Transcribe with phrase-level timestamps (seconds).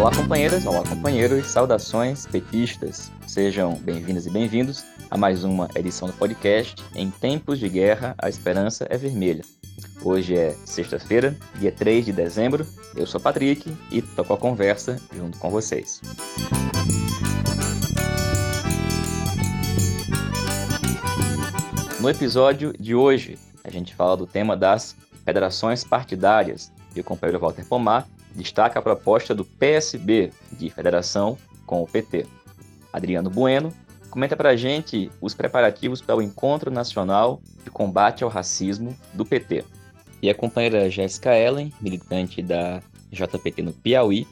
[0.00, 3.12] Olá, companheiras, olá, companheiros, saudações petistas.
[3.26, 8.26] Sejam bem-vindas e bem-vindos a mais uma edição do podcast Em Tempos de Guerra, a
[8.26, 9.44] Esperança é Vermelha.
[10.02, 12.66] Hoje é sexta-feira, dia 3 de dezembro.
[12.96, 16.00] Eu sou Patrick e toco a conversa junto com vocês.
[22.00, 24.96] No episódio de hoje, a gente fala do tema das
[25.26, 31.82] federações partidárias e o companheiro Walter Pomar destaca a proposta do PSB de federação com
[31.82, 32.26] o PT.
[32.92, 33.72] Adriano Bueno
[34.10, 39.24] comenta para a gente os preparativos para o Encontro Nacional de Combate ao Racismo do
[39.24, 39.64] PT.
[40.22, 44.26] E a companheira Jéssica Ellen, militante da JPT no Piauí,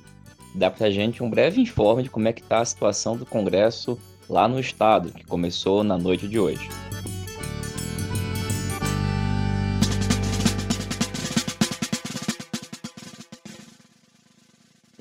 [0.55, 3.25] dá para a gente um breve informe de como é que está a situação do
[3.25, 6.69] Congresso lá no estado, que começou na noite de hoje.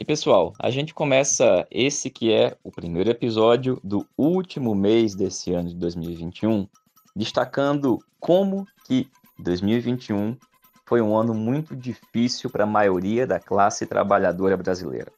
[0.08, 5.67] Pessoal, a gente começa esse que é o primeiro episódio do último mês desse ano
[5.67, 6.66] de 2021,
[7.14, 10.38] destacando como que 2021
[10.86, 15.11] foi um ano muito difícil para a maioria da classe trabalhadora brasileira.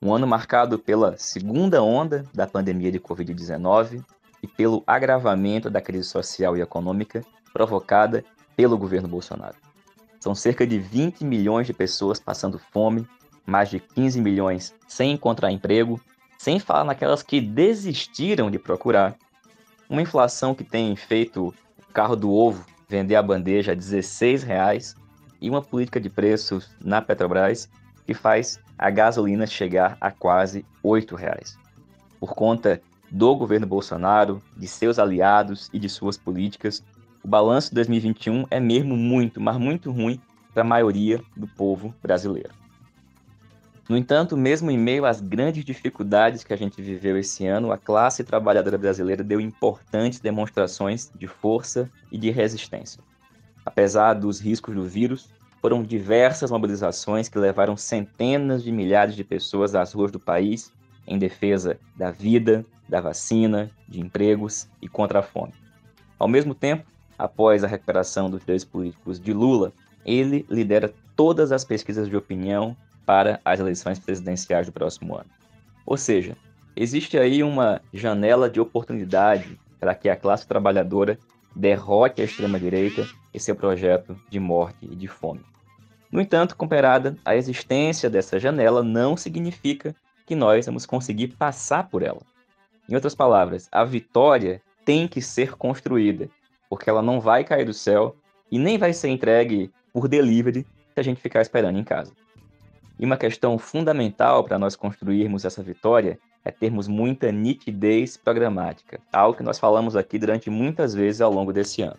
[0.00, 4.04] Um ano marcado pela segunda onda da pandemia de Covid-19
[4.40, 9.56] e pelo agravamento da crise social e econômica provocada pelo governo Bolsonaro.
[10.20, 13.04] São cerca de 20 milhões de pessoas passando fome
[13.46, 16.00] mais de 15 milhões sem encontrar emprego,
[16.38, 19.16] sem falar naquelas que desistiram de procurar,
[19.88, 24.94] uma inflação que tem feito o carro do ovo vender a bandeja a 16 reais
[25.40, 27.68] e uma política de preços na Petrobras
[28.06, 31.58] que faz a gasolina chegar a quase 8 reais.
[32.18, 36.82] Por conta do governo Bolsonaro, de seus aliados e de suas políticas,
[37.22, 40.20] o balanço de 2021 é mesmo muito, mas muito ruim
[40.52, 42.61] para a maioria do povo brasileiro.
[43.92, 47.76] No entanto, mesmo em meio às grandes dificuldades que a gente viveu esse ano, a
[47.76, 53.02] classe trabalhadora brasileira deu importantes demonstrações de força e de resistência.
[53.66, 55.28] Apesar dos riscos do vírus,
[55.60, 60.72] foram diversas mobilizações que levaram centenas de milhares de pessoas às ruas do país
[61.06, 65.52] em defesa da vida, da vacina, de empregos e contra a fome.
[66.18, 66.86] Ao mesmo tempo,
[67.18, 69.70] após a recuperação dos dois políticos de Lula,
[70.02, 72.74] ele lidera todas as pesquisas de opinião
[73.04, 75.30] para as eleições presidenciais do próximo ano.
[75.84, 76.36] Ou seja,
[76.76, 81.18] existe aí uma janela de oportunidade para que a classe trabalhadora
[81.54, 85.40] derrote a extrema-direita e seu projeto de morte e de fome.
[86.10, 89.94] No entanto, comparada, a existência dessa janela não significa
[90.26, 92.20] que nós vamos conseguir passar por ela.
[92.88, 96.28] Em outras palavras, a vitória tem que ser construída,
[96.68, 98.16] porque ela não vai cair do céu
[98.50, 102.12] e nem vai ser entregue por delivery se a gente ficar esperando em casa.
[103.02, 109.36] E uma questão fundamental para nós construirmos essa vitória é termos muita nitidez programática, algo
[109.36, 111.98] que nós falamos aqui durante muitas vezes ao longo desse ano.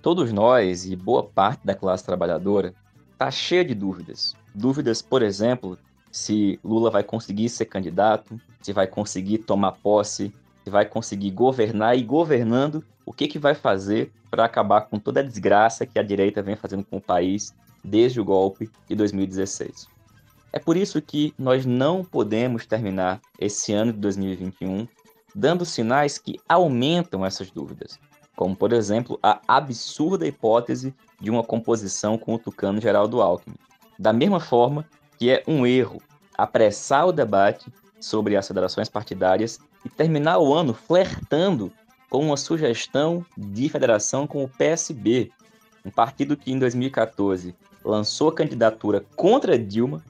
[0.00, 2.72] Todos nós e boa parte da classe trabalhadora
[3.12, 4.34] está cheia de dúvidas.
[4.54, 5.78] Dúvidas, por exemplo,
[6.10, 10.32] se Lula vai conseguir ser candidato, se vai conseguir tomar posse,
[10.64, 15.20] se vai conseguir governar e governando, o que, que vai fazer para acabar com toda
[15.20, 17.54] a desgraça que a direita vem fazendo com o país
[17.84, 19.86] desde o golpe de 2016.
[20.52, 24.86] É por isso que nós não podemos terminar esse ano de 2021
[25.34, 27.98] dando sinais que aumentam essas dúvidas,
[28.36, 33.56] como, por exemplo, a absurda hipótese de uma composição com o tucano Geraldo Alckmin.
[33.98, 34.84] Da mesma forma
[35.18, 36.00] que é um erro
[36.36, 37.66] apressar o debate
[38.00, 41.72] sobre as federações partidárias e terminar o ano flertando
[42.10, 45.32] com uma sugestão de federação com o PSB,
[45.84, 50.02] um partido que em 2014 lançou a candidatura contra Dilma,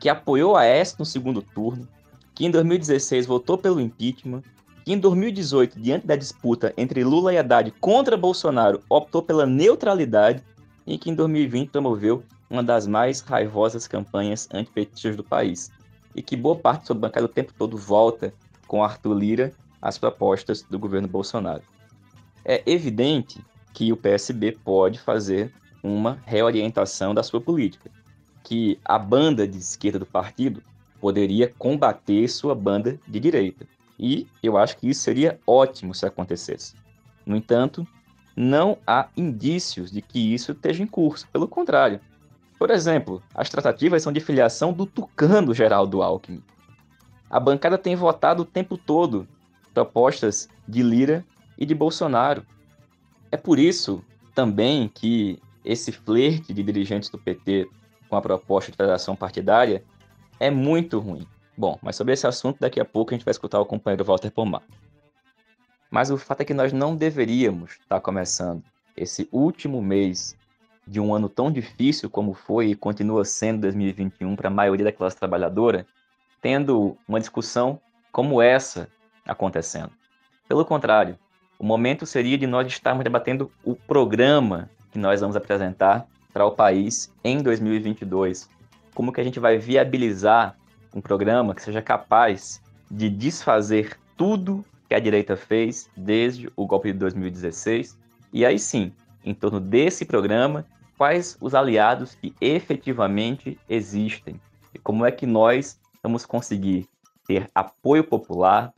[0.00, 1.86] que apoiou a S no segundo turno,
[2.34, 4.42] que em 2016 votou pelo impeachment,
[4.84, 10.42] que em 2018, diante da disputa entre Lula e Haddad contra Bolsonaro, optou pela neutralidade
[10.86, 15.70] e que em 2020 promoveu uma das mais raivosas campanhas antipetistas do país.
[16.14, 18.32] E que boa parte do seu bancário o tempo todo volta
[18.66, 19.52] com Arthur Lira
[19.82, 21.62] às propostas do governo Bolsonaro.
[22.44, 23.44] É evidente
[23.74, 25.52] que o PSB pode fazer
[25.82, 27.90] uma reorientação da sua política,
[28.44, 30.62] que a banda de esquerda do partido
[31.00, 33.66] poderia combater sua banda de direita.
[33.98, 36.74] E eu acho que isso seria ótimo se acontecesse.
[37.26, 37.86] No entanto,
[38.36, 41.26] não há indícios de que isso esteja em curso.
[41.32, 42.00] Pelo contrário.
[42.58, 46.42] Por exemplo, as tratativas são de filiação do tucano Geraldo Alckmin.
[47.30, 49.28] A bancada tem votado o tempo todo
[49.74, 51.24] propostas de Lira
[51.56, 52.44] e de Bolsonaro.
[53.30, 54.02] É por isso
[54.34, 57.68] também que esse flerte de dirigentes do PT
[58.08, 59.84] com a proposta de federação partidária
[60.40, 61.26] é muito ruim.
[61.54, 64.30] Bom, mas sobre esse assunto daqui a pouco a gente vai escutar o companheiro Walter
[64.30, 64.62] Pomar.
[65.90, 68.62] Mas o fato é que nós não deveríamos estar começando
[68.96, 70.34] esse último mês
[70.86, 74.92] de um ano tão difícil como foi e continua sendo 2021 para a maioria da
[74.92, 75.86] classe trabalhadora,
[76.40, 77.78] tendo uma discussão
[78.10, 78.88] como essa
[79.26, 79.90] acontecendo.
[80.48, 81.18] Pelo contrário,
[81.58, 86.52] o momento seria de nós estarmos debatendo o programa que nós vamos apresentar para o
[86.52, 88.48] país em 2022.
[88.94, 90.56] Como que a gente vai viabilizar
[90.94, 96.92] um programa que seja capaz de desfazer tudo que a direita fez desde o golpe
[96.92, 97.96] de 2016.
[98.32, 98.92] E aí sim,
[99.24, 100.64] em torno desse programa,
[100.96, 104.40] quais os aliados que efetivamente existem
[104.74, 106.88] e como é que nós vamos conseguir
[107.26, 108.72] ter apoio popular,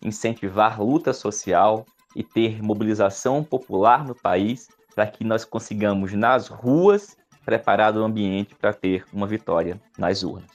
[0.00, 1.84] incentivar luta social
[2.14, 8.56] e ter mobilização popular no país para que nós consigamos nas ruas preparar o ambiente
[8.56, 10.50] para ter uma vitória nas urnas.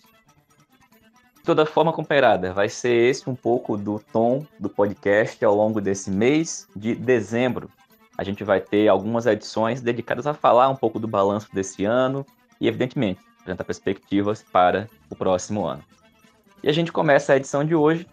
[1.38, 5.80] De toda forma, companheirada, vai ser esse um pouco do tom do podcast ao longo
[5.80, 7.70] desse mês de dezembro.
[8.18, 12.26] A gente vai ter algumas edições dedicadas a falar um pouco do balanço desse ano
[12.60, 15.84] e, evidentemente, apresentar perspectivas para o próximo ano.
[16.62, 18.06] E a gente começa a edição de hoje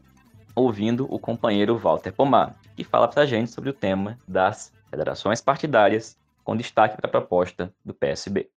[0.55, 5.41] ouvindo o companheiro Walter Pomar, que fala para a gente sobre o tema das federações
[5.41, 8.51] partidárias, com destaque para a proposta do PSB.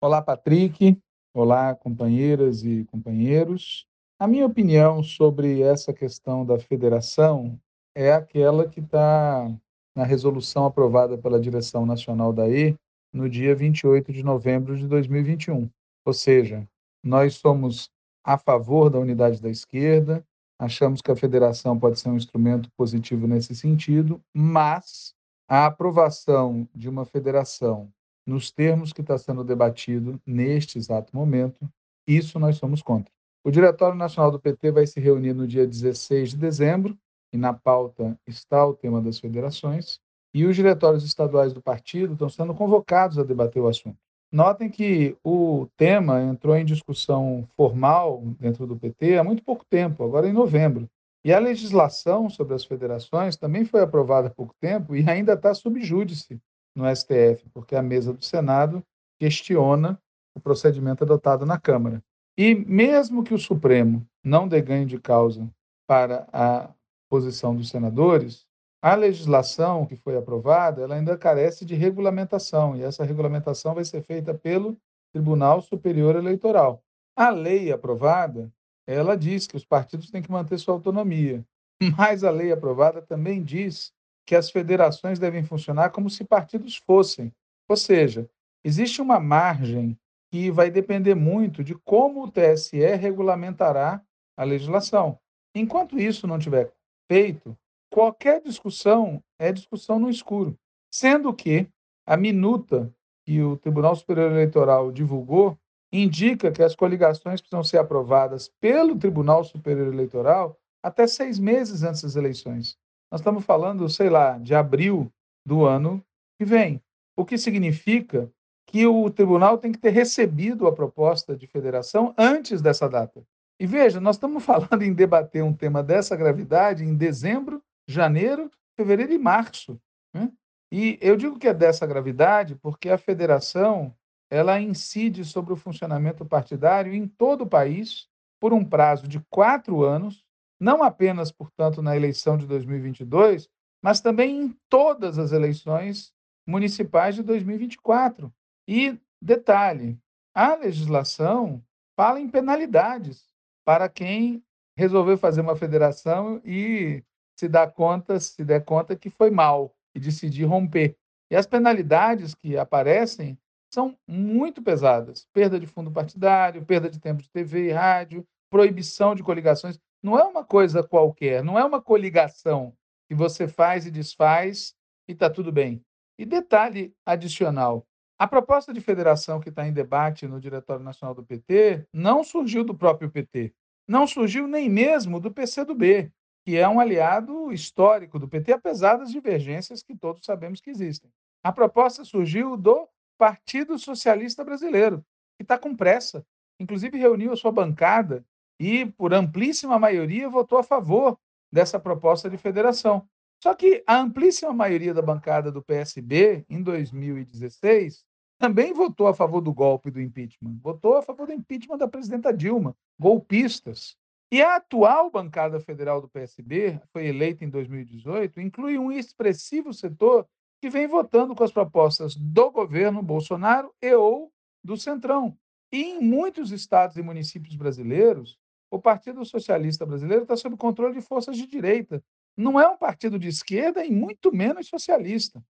[0.00, 0.98] Olá, Patrick.
[1.34, 3.86] Olá, companheiras e companheiros.
[4.18, 7.60] A minha opinião sobre essa questão da federação
[7.94, 9.50] é aquela que está
[9.94, 12.76] na resolução aprovada pela direção nacional da E
[13.12, 15.68] no dia 28 de novembro de 2021.
[16.04, 16.66] Ou seja,
[17.02, 17.90] nós somos
[18.24, 20.24] a favor da unidade da esquerda,
[20.58, 25.14] achamos que a federação pode ser um instrumento positivo nesse sentido, mas
[25.48, 27.90] a aprovação de uma federação
[28.26, 31.68] nos termos que está sendo debatido neste exato momento,
[32.06, 33.12] isso nós somos contra.
[33.44, 36.98] O Diretório Nacional do PT vai se reunir no dia 16 de dezembro,
[37.32, 40.00] e na pauta está o tema das federações,
[40.34, 43.96] e os diretórios estaduais do partido estão sendo convocados a debater o assunto.
[44.32, 50.02] Notem que o tema entrou em discussão formal dentro do PT há muito pouco tempo,
[50.02, 50.88] agora em novembro.
[51.26, 55.52] E a legislação sobre as federações também foi aprovada há pouco tempo e ainda está
[55.52, 56.40] sob júdice
[56.72, 58.80] no STF, porque a mesa do Senado
[59.18, 60.00] questiona
[60.36, 62.00] o procedimento adotado na Câmara.
[62.38, 65.50] E mesmo que o Supremo não dê ganho de causa
[65.84, 66.70] para a
[67.10, 68.46] posição dos senadores,
[68.80, 74.00] a legislação que foi aprovada, ela ainda carece de regulamentação, e essa regulamentação vai ser
[74.00, 74.76] feita pelo
[75.12, 76.84] Tribunal Superior Eleitoral.
[77.16, 78.48] A lei aprovada,
[78.86, 81.44] ela diz que os partidos têm que manter sua autonomia,
[81.96, 83.92] mas a lei aprovada também diz
[84.26, 87.32] que as federações devem funcionar como se partidos fossem.
[87.68, 88.28] Ou seja,
[88.64, 89.98] existe uma margem
[90.30, 94.02] que vai depender muito de como o TSE regulamentará
[94.36, 95.18] a legislação.
[95.54, 96.72] Enquanto isso não tiver
[97.10, 97.56] feito,
[97.90, 100.58] qualquer discussão é discussão no escuro.
[100.92, 101.68] Sendo que
[102.04, 102.92] a minuta
[103.24, 105.58] que o Tribunal Superior Eleitoral divulgou
[106.02, 112.02] indica que as coligações precisam ser aprovadas pelo Tribunal Superior Eleitoral até seis meses antes
[112.02, 112.76] das eleições.
[113.10, 115.10] Nós estamos falando, sei lá, de abril
[115.46, 116.02] do ano
[116.38, 116.82] que vem.
[117.16, 118.30] O que significa
[118.66, 123.24] que o tribunal tem que ter recebido a proposta de federação antes dessa data.
[123.60, 129.12] E veja, nós estamos falando em debater um tema dessa gravidade em dezembro, janeiro, fevereiro
[129.12, 129.80] e março.
[130.12, 130.30] Né?
[130.72, 133.94] E eu digo que é dessa gravidade porque a federação
[134.30, 138.08] ela incide sobre o funcionamento partidário em todo o país
[138.40, 140.24] por um prazo de quatro anos,
[140.60, 143.48] não apenas, portanto, na eleição de 2022,
[143.82, 146.12] mas também em todas as eleições
[146.46, 148.32] municipais de 2024.
[148.68, 149.98] E, detalhe,
[150.34, 151.62] a legislação
[151.96, 153.26] fala em penalidades
[153.64, 154.42] para quem
[154.76, 157.02] resolveu fazer uma federação e
[157.38, 160.96] se dá conta, se der conta que foi mal e decidir romper.
[161.30, 163.38] E as penalidades que aparecem
[163.72, 169.14] são muito pesadas: perda de fundo partidário, perda de tempo de TV e rádio, proibição
[169.14, 169.78] de coligações.
[170.02, 172.74] Não é uma coisa qualquer, não é uma coligação
[173.08, 174.74] que você faz e desfaz
[175.08, 175.82] e está tudo bem.
[176.18, 177.86] E detalhe adicional:
[178.18, 182.64] a proposta de federação que está em debate no Diretório Nacional do PT não surgiu
[182.64, 183.52] do próprio PT,
[183.86, 186.10] não surgiu nem mesmo do PCdoB,
[186.44, 191.10] que é um aliado histórico do PT, apesar das divergências que todos sabemos que existem.
[191.42, 195.04] A proposta surgiu do Partido Socialista Brasileiro,
[195.36, 196.24] que está com pressa,
[196.58, 198.24] inclusive reuniu a sua bancada
[198.58, 201.18] e, por amplíssima maioria, votou a favor
[201.52, 203.06] dessa proposta de federação.
[203.42, 208.04] Só que a amplíssima maioria da bancada do PSB, em 2016,
[208.38, 212.32] também votou a favor do golpe do impeachment, votou a favor do impeachment da presidenta
[212.32, 213.96] Dilma, golpistas.
[214.30, 220.26] E a atual bancada federal do PSB, foi eleita em 2018, inclui um expressivo setor
[220.60, 224.32] que vem votando com as propostas do governo Bolsonaro e ou
[224.64, 225.36] do Centrão.
[225.72, 228.38] E em muitos estados e municípios brasileiros,
[228.70, 232.02] o Partido Socialista Brasileiro está sob controle de forças de direita.
[232.36, 235.42] Não é um partido de esquerda e muito menos socialista.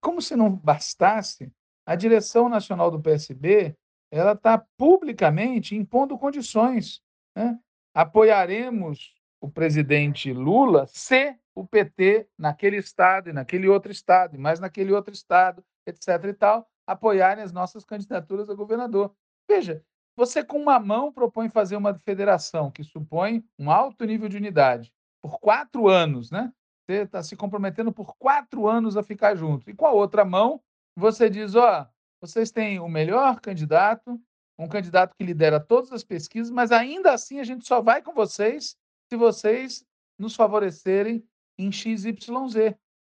[0.00, 1.52] Como se não bastasse,
[1.84, 3.76] a direção nacional do PSB
[4.10, 7.00] ela está publicamente impondo condições.
[7.34, 7.58] Né?
[7.94, 14.60] Apoiaremos o presidente Lula se o PT, naquele estado e naquele outro estado, e mais
[14.60, 16.08] naquele outro estado, etc.
[16.24, 19.14] e tal, apoiarem as nossas candidaturas a governador.
[19.48, 19.82] Veja,
[20.16, 24.92] você com uma mão propõe fazer uma federação que supõe um alto nível de unidade
[25.22, 26.52] por quatro anos, né?
[26.86, 29.68] Você está se comprometendo por quatro anos a ficar junto.
[29.68, 30.62] E com a outra mão,
[30.96, 31.88] você diz: ó,
[32.20, 34.20] vocês têm o melhor candidato,
[34.58, 38.14] um candidato que lidera todas as pesquisas, mas ainda assim a gente só vai com
[38.14, 38.76] vocês
[39.08, 39.84] se vocês
[40.18, 41.24] nos favorecerem
[41.58, 42.14] em XYZ.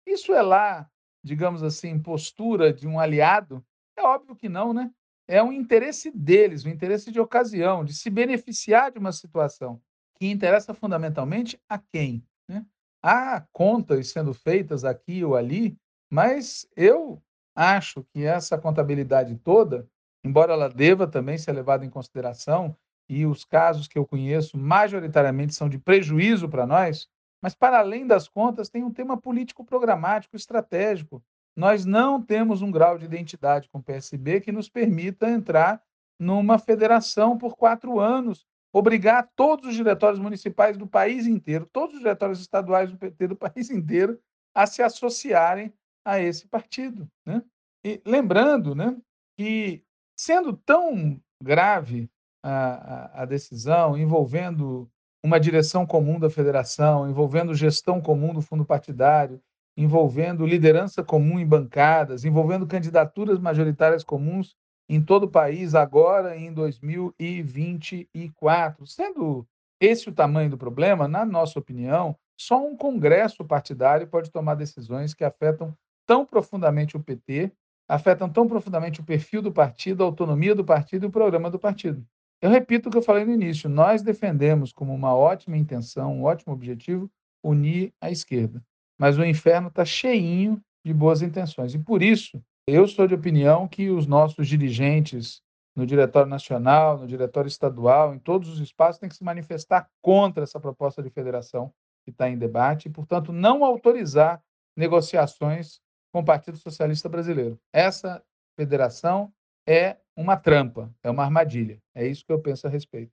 [0.07, 0.88] Isso é lá,
[1.23, 3.64] digamos assim, postura de um aliado?
[3.97, 4.90] É óbvio que não, né?
[5.28, 9.80] É um interesse deles, um interesse de ocasião, de se beneficiar de uma situação
[10.16, 12.25] que interessa fundamentalmente a quem?
[12.49, 12.66] Né?
[13.02, 15.78] Há contas sendo feitas aqui ou ali,
[16.11, 17.23] mas eu
[17.54, 19.88] acho que essa contabilidade toda,
[20.25, 22.76] embora ela deva também ser levada em consideração,
[23.11, 27.09] e os casos que eu conheço majoritariamente são de prejuízo para nós,
[27.43, 31.21] mas para além das contas tem um tema político programático estratégico.
[31.57, 35.83] Nós não temos um grau de identidade com o PSB que nos permita entrar
[36.21, 42.02] numa federação por quatro anos, obrigar todos os diretórios municipais do país inteiro, todos os
[42.02, 44.21] diretórios estaduais do PT do país inteiro,
[44.55, 45.73] a se associarem
[46.05, 47.11] a esse partido.
[47.26, 47.43] Né?
[47.85, 48.97] E lembrando né,
[49.37, 49.83] que,
[50.17, 52.09] sendo tão grave
[52.42, 54.90] a, a, decisão envolvendo
[55.23, 59.40] uma direção comum da federação, envolvendo gestão comum do fundo partidário,
[59.76, 64.56] envolvendo liderança comum em bancadas, envolvendo candidaturas majoritárias comuns
[64.88, 68.87] em todo o país agora em 2024.
[68.87, 69.47] Sendo
[69.80, 75.14] esse o tamanho do problema, na nossa opinião, só um congresso partidário pode tomar decisões
[75.14, 75.75] que afetam
[76.06, 77.52] tão profundamente o PT,
[77.88, 81.59] afetam tão profundamente o perfil do partido, a autonomia do partido e o programa do
[81.59, 82.04] partido.
[82.42, 86.25] Eu repito o que eu falei no início: nós defendemos como uma ótima intenção, um
[86.25, 87.11] ótimo objetivo,
[87.42, 88.62] unir a esquerda.
[88.99, 91.75] Mas o inferno está cheinho de boas intenções.
[91.75, 95.42] E por isso, eu sou de opinião que os nossos dirigentes
[95.76, 100.42] no Diretório Nacional, no Diretório Estadual, em todos os espaços, têm que se manifestar contra
[100.42, 101.73] essa proposta de federação
[102.04, 104.42] que está em debate e, portanto, não autorizar
[104.76, 105.80] negociações
[106.12, 107.59] com o Partido Socialista Brasileiro.
[107.73, 108.23] Essa
[108.59, 109.32] federação
[109.71, 111.81] é uma trampa, é uma armadilha.
[111.95, 113.12] É isso que eu penso a respeito.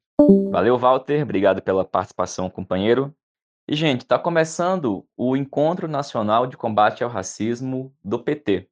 [0.50, 1.22] Valeu, Walter.
[1.22, 3.16] Obrigado pela participação, companheiro.
[3.70, 8.68] E, gente, está começando o Encontro Nacional de Combate ao Racismo do PT.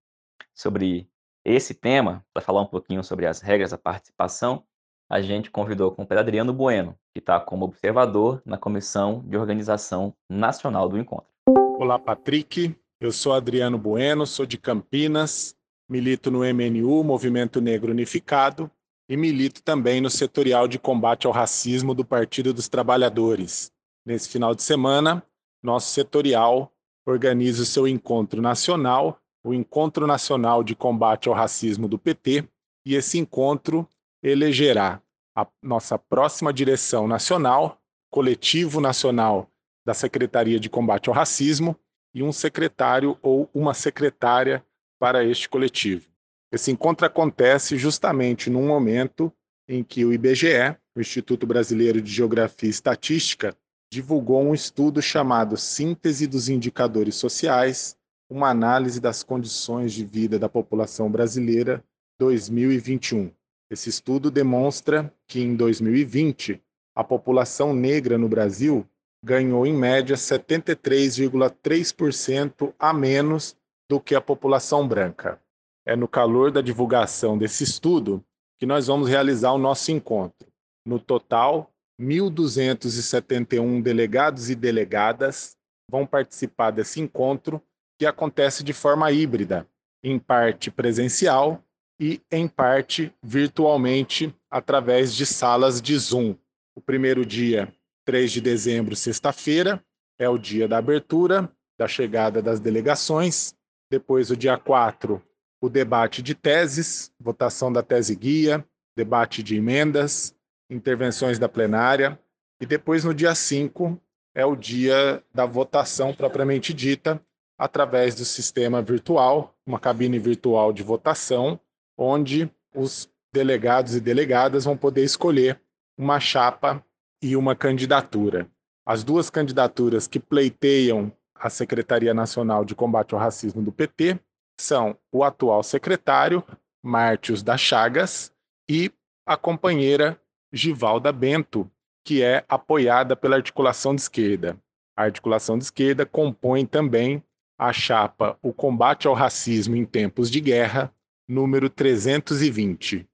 [0.51, 1.07] Sobre
[1.45, 4.63] esse tema, para falar um pouquinho sobre as regras da participação,
[5.07, 10.11] a gente convidou o companheiro Adriano Bueno, que está como observador na Comissão de Organização
[10.27, 11.29] Nacional do Encontro.
[11.77, 12.75] Olá, Patrick.
[12.99, 15.55] Eu sou Adriano Bueno, sou de Campinas,
[15.89, 18.69] milito no MNU, Movimento Negro Unificado,
[19.07, 23.71] e milito também no setorial de combate ao racismo do Partido dos Trabalhadores.
[24.05, 25.23] Nesse final de semana,
[25.61, 26.71] nosso setorial
[27.05, 32.47] organiza o seu encontro nacional, o Encontro Nacional de Combate ao Racismo do PT,
[32.83, 33.87] e esse encontro
[34.23, 35.01] elegerá
[35.37, 39.49] a nossa próxima direção nacional, coletivo nacional
[39.85, 41.75] da Secretaria de Combate ao Racismo
[42.13, 44.65] e um secretário ou uma secretária
[44.99, 46.07] para este coletivo.
[46.51, 49.31] Esse encontro acontece justamente num momento
[49.67, 53.55] em que o IBGE, o Instituto Brasileiro de Geografia e Estatística,
[53.91, 57.97] divulgou um estudo chamado Síntese dos Indicadores Sociais,
[58.29, 61.81] uma análise das condições de vida da população brasileira
[62.19, 63.31] 2021.
[63.69, 66.61] Esse estudo demonstra que em 2020
[66.95, 68.87] a população negra no Brasil
[69.23, 73.57] ganhou em média 73,3% a menos
[73.89, 75.39] do que a população branca.
[75.85, 78.23] É no calor da divulgação desse estudo
[78.59, 80.47] que nós vamos realizar o nosso encontro.
[80.85, 85.55] No total, 1.271 delegados e delegadas
[85.89, 87.61] vão participar desse encontro,
[87.97, 89.67] que acontece de forma híbrida,
[90.03, 91.63] em parte presencial
[91.99, 96.35] e em parte virtualmente através de salas de Zoom.
[96.75, 97.73] O primeiro dia,
[98.05, 99.81] 3 de dezembro, sexta-feira,
[100.19, 103.55] é o dia da abertura, da chegada das delegações.
[103.89, 105.21] Depois, o dia 4,
[105.61, 108.65] o debate de teses, votação da tese guia,
[108.95, 110.35] debate de emendas,
[110.69, 112.19] intervenções da plenária,
[112.59, 113.99] e depois, no dia 5,
[114.33, 117.21] é o dia da votação propriamente dita,
[117.57, 121.59] através do sistema virtual, uma cabine virtual de votação,
[121.97, 125.59] onde os delegados e delegadas vão poder escolher
[125.97, 126.83] uma chapa
[127.21, 128.49] e uma candidatura.
[128.85, 134.19] As duas candidaturas que pleiteiam a Secretaria Nacional de Combate ao Racismo do PT
[134.59, 136.43] são o atual secretário,
[136.81, 138.33] Mártios da Chagas,
[138.69, 138.91] e
[139.25, 140.19] a companheira
[140.51, 141.69] Givalda Bento,
[142.03, 144.57] que é apoiada pela articulação de esquerda.
[144.97, 147.21] A articulação de esquerda compõe também
[147.57, 150.93] a chapa O Combate ao Racismo em Tempos de Guerra,
[151.27, 153.07] número 320.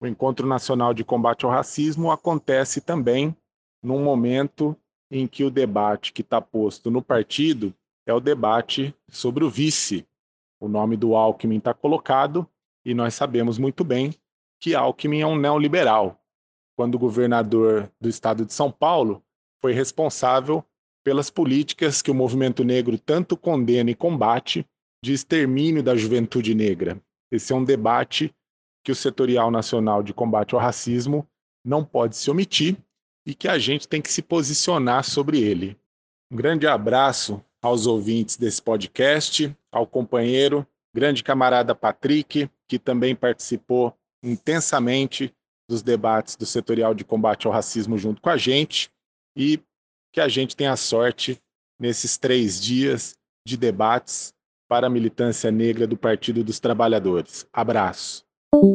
[0.00, 3.36] O Encontro Nacional de Combate ao Racismo acontece também
[3.82, 4.76] num momento
[5.10, 7.74] em que o debate que está posto no partido
[8.06, 10.06] é o debate sobre o vice.
[10.60, 12.46] O nome do Alckmin está colocado
[12.84, 14.14] e nós sabemos muito bem
[14.60, 16.20] que Alckmin é um neoliberal.
[16.76, 19.22] Quando governador do estado de São Paulo,
[19.60, 20.64] foi responsável
[21.04, 24.66] pelas políticas que o movimento negro tanto condena e combate
[25.02, 27.00] de extermínio da juventude negra.
[27.30, 28.34] Esse é um debate
[28.84, 31.26] que o Setorial Nacional de Combate ao Racismo
[31.64, 32.76] não pode se omitir
[33.26, 35.76] e que a gente tem que se posicionar sobre ele.
[36.30, 43.94] Um grande abraço aos ouvintes desse podcast, ao companheiro, grande camarada Patrick, que também participou
[44.22, 45.34] intensamente
[45.68, 48.90] dos debates do Setorial de Combate ao Racismo junto com a gente
[49.36, 49.60] e
[50.12, 51.40] que a gente tenha sorte
[51.78, 54.34] nesses três dias de debates
[54.68, 57.46] para a militância negra do Partido dos Trabalhadores.
[57.52, 58.24] Abraço.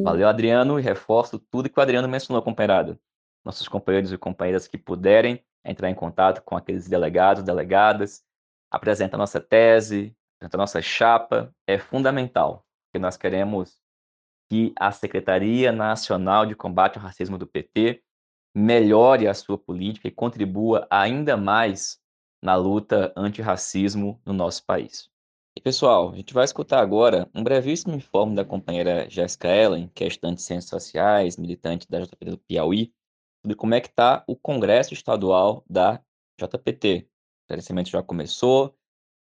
[0.04, 2.98] Valeu, Adriano, e reforço tudo que o Adriano mencionou, companheirado.
[3.46, 8.24] Nossos companheiros e companheiras que puderem entrar em contato com aqueles delegados, delegadas,
[8.72, 13.80] apresenta nossa tese, apresenta nossa chapa, é fundamental, porque nós queremos
[14.50, 18.04] que a Secretaria Nacional de Combate ao Racismo do PT
[18.56, 22.00] melhore a sua política e contribua ainda mais
[22.42, 25.10] na luta antirracismo no nosso país.
[25.58, 30.04] E pessoal, a gente vai escutar agora um brevíssimo informe da companheira Jéssica Ellen, que
[30.04, 32.94] é estudante de Ciências Sociais, militante da JPT do Piauí,
[33.46, 36.02] sobre como é que está o Congresso Estadual da
[36.42, 37.08] JPT.
[37.44, 38.74] O crescimento já começou,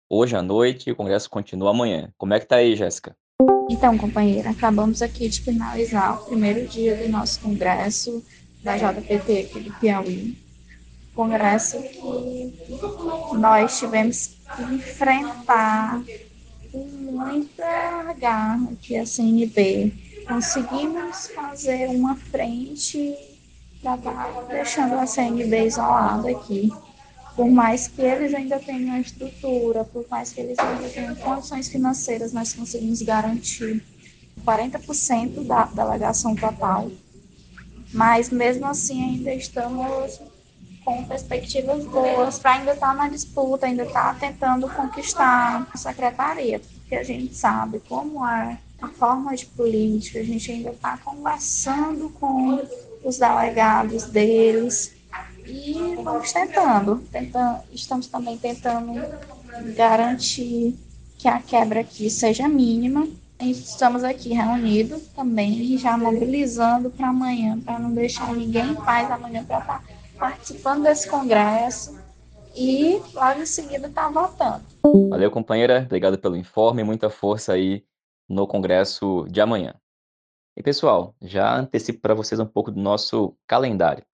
[0.09, 2.09] hoje à noite, e o Congresso continua amanhã.
[2.17, 3.13] Como é que está aí, Jéssica?
[3.69, 8.23] Então, companheira, acabamos aqui de finalizar o primeiro dia do nosso Congresso
[8.63, 10.37] da JPT aqui do Piauí.
[11.13, 16.01] Congresso que nós tivemos que enfrentar
[16.71, 19.93] com muita garra aqui a CNB.
[20.25, 23.34] Conseguimos fazer uma frente
[24.49, 26.71] deixando a CNB isolada aqui.
[27.35, 32.31] Por mais que eles ainda tenham estrutura, por mais que eles ainda tenham condições financeiras,
[32.31, 33.83] nós conseguimos garantir
[34.45, 36.89] 40% da delegação total.
[37.93, 40.19] Mas mesmo assim ainda estamos
[40.85, 45.77] com perspectivas boas para ainda estar tá na disputa, ainda estar tá tentando conquistar a
[45.77, 50.97] secretaria, porque a gente sabe como é a forma de política, a gente ainda está
[50.97, 52.61] conversando com
[53.05, 54.95] os delegados deles
[55.45, 58.93] e vamos tentando, tentando, estamos também tentando
[59.75, 60.75] garantir
[61.17, 63.07] que a quebra aqui seja mínima.
[63.39, 69.43] Estamos aqui reunidos também, já mobilizando para amanhã, para não deixar ninguém em paz amanhã
[69.43, 69.83] para estar tá
[70.17, 71.99] participando desse congresso
[72.55, 74.63] e logo em seguida estar tá votando.
[75.09, 75.83] Valeu, companheira.
[75.85, 76.83] Obrigado pelo informe.
[76.83, 77.83] Muita força aí
[78.27, 79.75] no congresso de amanhã.
[80.57, 84.05] E pessoal, já antecipo para vocês um pouco do nosso calendário.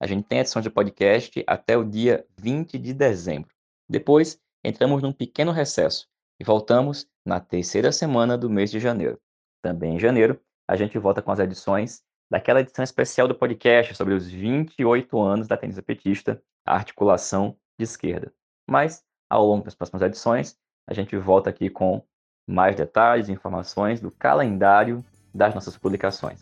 [0.00, 3.50] A gente tem edição de podcast até o dia 20 de dezembro.
[3.86, 6.08] Depois, entramos num pequeno recesso
[6.40, 9.20] e voltamos na terceira semana do mês de janeiro.
[9.62, 14.14] Também em janeiro, a gente volta com as edições daquela edição especial do podcast sobre
[14.14, 18.32] os 28 anos da Tenisa Petista, a articulação de esquerda.
[18.66, 20.56] Mas, ao longo das próximas edições,
[20.88, 22.02] a gente volta aqui com
[22.48, 26.38] mais detalhes e informações do calendário das nossas publicações.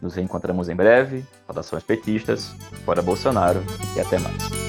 [0.00, 1.24] Nos reencontramos em breve.
[1.46, 2.48] Saudações petistas,
[2.84, 3.62] fora Bolsonaro
[3.96, 4.65] e até mais.